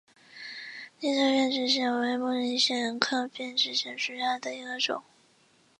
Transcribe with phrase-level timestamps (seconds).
[0.99, 5.03] 绿色变齿藓为木灵藓科变齿藓属下的一个种。